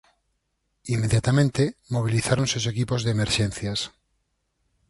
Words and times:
Inmediatamente, 0.95 1.63
mobilizáronse 1.95 2.55
os 2.61 2.69
equipos 2.73 3.01
de 3.03 3.13
emerxencias. 3.15 3.79